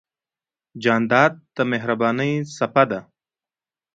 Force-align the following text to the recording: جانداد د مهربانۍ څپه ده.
جانداد 0.83 1.33
د 1.55 1.57
مهربانۍ 1.71 2.33
څپه 2.55 2.83
ده. 2.91 2.99